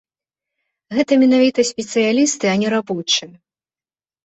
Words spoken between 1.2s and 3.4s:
менавіта спецыялісты, а не рабочыя.